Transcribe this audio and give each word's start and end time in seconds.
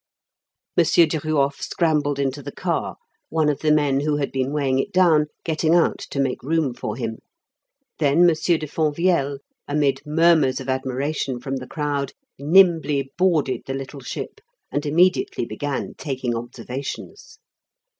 M. 0.75 0.83
Duruof 0.83 1.57
scrambled 1.61 2.17
into 2.17 2.41
the 2.41 2.51
car, 2.51 2.95
one 3.29 3.49
of 3.49 3.59
the 3.59 3.71
men 3.71 3.99
who 3.99 4.15
had 4.17 4.31
been 4.31 4.51
weighing 4.51 4.79
it 4.79 4.91
down 4.91 5.27
getting 5.43 5.75
out 5.75 5.99
to 6.09 6.19
make 6.19 6.41
room 6.41 6.73
for 6.73 6.95
him. 6.95 7.19
Then 7.99 8.21
M. 8.27 8.35
de 8.35 8.65
Fonvielle, 8.65 9.37
amid 9.67 10.01
murmurs 10.03 10.59
of 10.59 10.67
admiration 10.69 11.39
from 11.39 11.57
the 11.57 11.67
crowd, 11.67 12.13
nimbly 12.39 13.11
boarded 13.15 13.61
the 13.67 13.75
little 13.75 13.99
ship, 14.01 14.41
and 14.71 14.87
immediately 14.87 15.45
began 15.45 15.93
taking 15.99 16.35
observations. 16.35 17.37